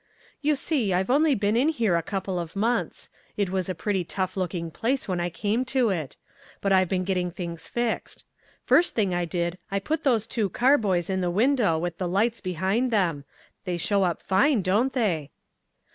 "You 0.41 0.55
see 0.55 0.93
I've 0.93 1.11
only 1.11 1.35
been 1.35 1.55
in 1.55 1.69
here 1.69 1.95
a 1.95 2.01
couple 2.01 2.39
of 2.39 2.55
months. 2.55 3.07
It 3.37 3.51
was 3.51 3.69
a 3.69 3.75
pretty 3.75 4.03
tough 4.03 4.35
looking 4.35 4.71
place 4.71 5.07
when 5.07 5.19
I 5.19 5.29
came 5.29 5.63
to 5.65 5.91
it. 5.91 6.17
But 6.59 6.71
I've 6.73 6.89
been 6.89 7.03
getting 7.03 7.29
things 7.29 7.67
fixed. 7.67 8.25
First 8.65 8.95
thing 8.95 9.13
I 9.13 9.25
did 9.25 9.59
I 9.69 9.77
put 9.77 10.03
those 10.03 10.25
two 10.25 10.49
carboys 10.49 11.07
in 11.07 11.21
the 11.21 11.29
window 11.29 11.77
with 11.77 11.99
the 11.99 12.07
lights 12.07 12.41
behind 12.41 12.89
them. 12.89 13.25
They 13.65 13.77
show 13.77 14.01
up 14.01 14.23
fine, 14.23 14.63
don't 14.63 14.91
they?" 14.91 15.29